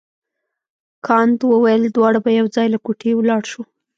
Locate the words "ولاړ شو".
3.15-3.61